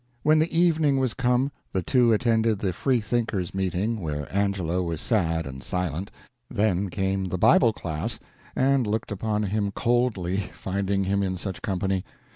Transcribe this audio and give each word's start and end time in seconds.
When 0.23 0.39
the 0.39 0.51
evening 0.51 0.99
was 0.99 1.13
come, 1.13 1.51
the 1.73 1.83
two 1.83 2.11
attended 2.11 2.57
the 2.57 2.73
Free 2.73 2.99
thinkers' 3.01 3.53
meeting, 3.53 4.01
where 4.01 4.27
Angelo 4.35 4.81
was 4.81 4.99
sad 4.99 5.45
and 5.45 5.61
silent; 5.61 6.09
then 6.49 6.89
came 6.89 7.25
the 7.25 7.37
Bible 7.37 7.71
class 7.71 8.17
and 8.55 8.87
looked 8.87 9.11
upon 9.11 9.43
him 9.43 9.69
coldly, 9.69 10.37
finding 10.55 11.03
him 11.03 11.21
in 11.21 11.37
such 11.37 11.61
company. 11.61 12.03